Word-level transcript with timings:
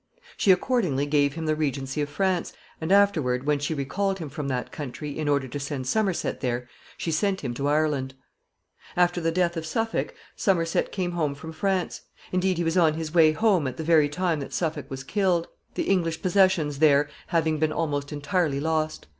She 0.35 0.51
accordingly 0.51 1.05
gave 1.05 1.35
him 1.35 1.45
the 1.45 1.55
regency 1.55 2.01
of 2.01 2.09
France, 2.09 2.53
and 2.81 2.91
afterward, 2.91 3.45
when 3.45 3.59
she 3.59 3.75
recalled 3.75 4.17
him 4.17 4.29
from 4.29 4.47
that 4.47 4.71
country 4.71 5.11
in 5.15 5.29
order 5.29 5.47
to 5.47 5.59
send 5.59 5.85
Somerset 5.85 6.39
there, 6.39 6.67
she 6.97 7.11
sent 7.11 7.41
him 7.41 7.53
to 7.53 7.67
Ireland. 7.67 8.15
[Sidenote: 8.95 8.95
Somerset's 8.95 8.95
return 8.95 8.95
to 8.95 9.11
England.] 9.11 9.11
After 9.11 9.21
the 9.21 9.31
death 9.31 9.57
of 9.57 9.69
Suffolk, 9.69 10.15
Somerset 10.35 10.91
came 10.91 11.11
home 11.11 11.35
from 11.35 11.51
France. 11.53 12.01
Indeed, 12.31 12.57
he 12.57 12.63
was 12.63 12.77
on 12.77 12.95
his 12.95 13.13
way 13.13 13.31
home 13.33 13.67
at 13.67 13.77
the 13.77 13.83
very 13.83 14.09
time 14.09 14.39
that 14.39 14.53
Suffolk 14.55 14.89
was 14.89 15.03
killed, 15.03 15.47
the 15.75 15.83
English 15.83 16.23
possessions 16.23 16.79
there 16.79 17.07
having 17.27 17.59
been 17.59 17.71
almost 17.71 18.11
entirely 18.11 18.59
lost. 18.59 19.05